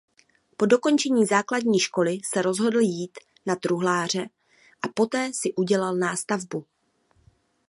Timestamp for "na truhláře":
3.45-4.29